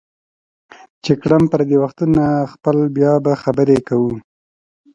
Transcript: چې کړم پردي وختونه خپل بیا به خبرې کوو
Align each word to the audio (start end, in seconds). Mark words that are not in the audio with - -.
چې 1.03 1.11
کړم 1.21 1.43
پردي 1.51 1.77
وختونه 1.83 2.23
خپل 2.53 2.77
بیا 2.97 3.13
به 3.23 3.33
خبرې 3.43 3.77
کوو 3.87 4.13